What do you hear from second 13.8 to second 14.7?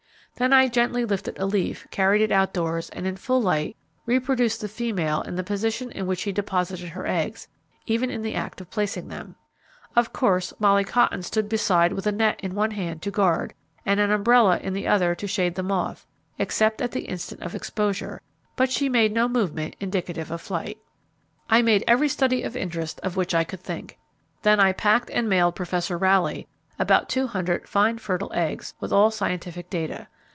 and an umbrella